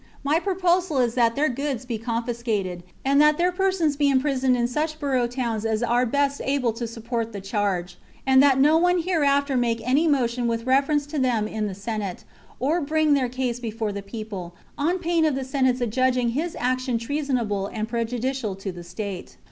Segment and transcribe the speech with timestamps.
[0.23, 4.57] My pro posal is that their goods be confiscated, and that their persons be imprisoned
[4.57, 8.79] in such borough towns as are' best able to support the charge, and that no
[8.79, 12.23] one here after make any motion with reference to them in the Senate,
[12.59, 16.97] or bring their case before the people, on pain of the Senate's adjudging his action
[16.97, 19.37] treasonable and prejudicial to the State."